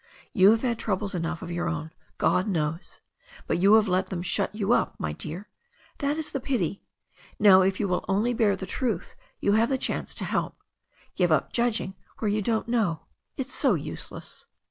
[0.33, 3.01] You have had troubles enough of your own, God knows.
[3.45, 5.47] But you have let them shut you up, my dear.
[5.99, 6.81] That is the pity.
[7.37, 10.55] Now, if you will only bear the truth, you have the chance to help.
[11.15, 13.01] Give up judging where you don't know.
[13.37, 14.47] It's so useless."